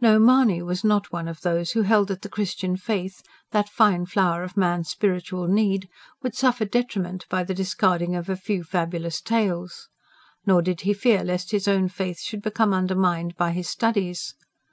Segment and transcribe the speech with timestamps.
[0.00, 4.06] No, Mahony was not one of those who held that the Christian faith, that fine
[4.06, 5.88] flower of man's spiritual need,
[6.20, 9.88] would suffer detriment by the discarding of a few fabulous tales;
[10.44, 14.34] nor did he fear lest his own faith should become undermined by his studies.